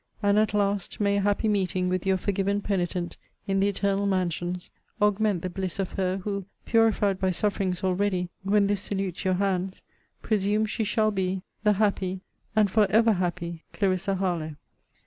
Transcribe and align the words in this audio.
And, 0.23 0.39
at 0.39 0.55
last, 0.55 0.99
may 0.99 1.17
a 1.17 1.21
happy 1.21 1.47
meeting 1.47 1.87
with 1.87 2.07
your 2.07 2.17
forgiven 2.17 2.59
penitent, 2.59 3.17
in 3.45 3.59
the 3.59 3.67
eternal 3.67 4.07
mansions, 4.07 4.71
augment 4.99 5.43
the 5.43 5.49
bliss 5.51 5.77
of 5.77 5.91
her, 5.91 6.17
who, 6.23 6.45
purified 6.65 7.19
by 7.19 7.29
sufferings 7.29 7.83
already, 7.83 8.27
when 8.41 8.65
this 8.65 8.81
salutes 8.81 9.23
your 9.23 9.35
hands, 9.35 9.83
presumes 10.23 10.71
she 10.71 10.83
shall 10.85 11.11
be 11.11 11.43
The 11.63 11.73
happy 11.73 12.21
and 12.55 12.67
for 12.71 12.87
ever 12.89 13.13
happy 13.13 13.63
CLARISSA 13.73 14.15
HARLOWE. 14.15 14.55